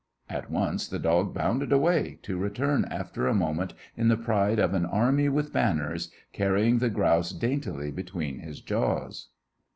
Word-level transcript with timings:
At 0.31 0.49
once 0.49 0.87
the 0.87 0.97
dog 0.97 1.31
bounded 1.31 1.71
away, 1.71 2.17
to 2.23 2.35
return 2.39 2.85
after 2.85 3.27
a 3.27 3.35
moment 3.35 3.75
in 3.95 4.07
the 4.07 4.17
pride 4.17 4.57
of 4.57 4.73
an 4.73 4.83
army 4.83 5.29
with 5.29 5.53
banners, 5.53 6.09
carrying 6.33 6.79
the 6.79 6.89
grouse 6.89 7.29
daintily 7.29 7.91
between 7.91 8.39
his 8.39 8.61
jaws. 8.61 9.27